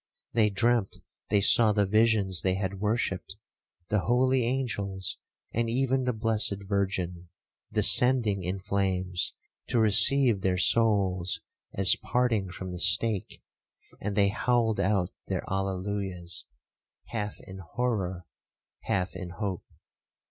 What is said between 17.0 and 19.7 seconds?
half in horror, half in hope.